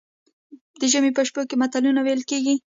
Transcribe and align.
د 0.79 0.81
ژمي 0.91 1.11
په 1.17 1.21
شپو 1.27 1.41
کې 1.49 1.55
متلونه 1.61 1.99
ویل 2.03 2.21
کیږي. 2.29 2.55